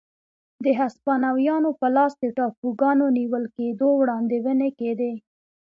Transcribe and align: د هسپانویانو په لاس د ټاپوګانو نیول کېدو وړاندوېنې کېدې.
د 0.63 0.65
هسپانویانو 0.79 1.69
په 1.79 1.87
لاس 1.95 2.13
د 2.19 2.23
ټاپوګانو 2.37 3.05
نیول 3.17 3.43
کېدو 3.57 3.87
وړاندوېنې 3.95 4.69
کېدې. 4.79 5.13